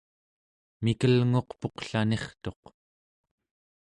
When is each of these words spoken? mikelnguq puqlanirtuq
mikelnguq 0.83 1.49
puqlanirtuq 1.61 2.61